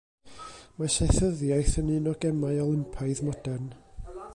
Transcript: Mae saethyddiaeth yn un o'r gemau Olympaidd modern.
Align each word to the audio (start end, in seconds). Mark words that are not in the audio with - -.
Mae 0.79 0.93
saethyddiaeth 0.93 1.75
yn 1.83 1.93
un 1.99 2.11
o'r 2.13 2.19
gemau 2.27 2.65
Olympaidd 2.67 3.23
modern. 3.31 3.75